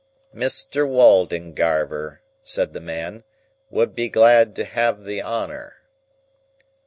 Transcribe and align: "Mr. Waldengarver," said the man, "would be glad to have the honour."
"Mr. 0.33 0.83
Waldengarver," 0.89 2.21
said 2.41 2.73
the 2.73 2.81
man, 2.81 3.23
"would 3.69 3.93
be 3.93 4.09
glad 4.09 4.55
to 4.55 4.65
have 4.65 5.03
the 5.05 5.21
honour." 5.21 5.83